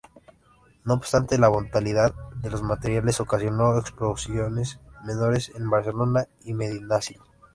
No 0.83 0.95
obstante, 0.95 1.37
la 1.37 1.47
volatilidad 1.47 2.11
de 2.41 2.49
los 2.49 2.63
materiales 2.63 3.19
ocasionó 3.19 3.77
explosiones 3.77 4.79
menores 5.05 5.51
en 5.53 5.69
Barcelona 5.69 6.25
y 6.43 6.55
Medinaceli. 6.55 7.19